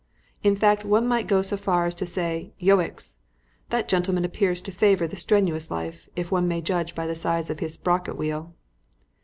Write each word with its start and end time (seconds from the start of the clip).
In 0.41 0.55
fact 0.55 0.83
one 0.83 1.05
might 1.05 1.27
go 1.27 1.43
so 1.43 1.55
far 1.55 1.85
as 1.85 1.93
to 1.93 2.07
say 2.07 2.53
Yoicks! 2.59 3.19
That 3.69 3.87
gentleman 3.87 4.25
appears 4.25 4.59
to 4.61 4.71
favour 4.71 5.05
the 5.07 5.15
strenuous 5.15 5.69
life, 5.69 6.09
if 6.15 6.31
one 6.31 6.47
may 6.47 6.59
judge 6.59 6.95
by 6.95 7.05
the 7.05 7.13
size 7.13 7.51
of 7.51 7.59
his 7.59 7.75
sprocket 7.75 8.17
wheel." 8.17 8.55